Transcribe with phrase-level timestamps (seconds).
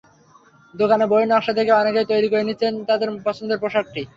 [0.73, 4.01] দোকানে বইয়ের নকশা দেখে অনেকেই তৈরি করে নিচ্ছেন তাঁদের পছন্দের পোশাকটি।